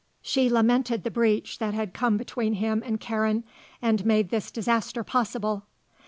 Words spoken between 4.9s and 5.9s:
possible.